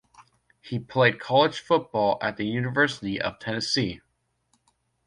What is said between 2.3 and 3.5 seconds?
the University of